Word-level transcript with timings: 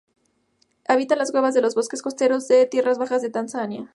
Habita 0.87 1.13
en 1.13 1.19
las 1.19 1.29
cuevas 1.31 1.53
de 1.53 1.61
los 1.61 1.75
bosques 1.75 2.01
costeros 2.01 2.47
de 2.47 2.65
tierras 2.65 2.97
bajas 2.97 3.21
de 3.21 3.29
Tanzania. 3.29 3.87